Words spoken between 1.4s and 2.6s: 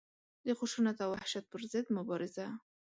پر ضد مبارزه.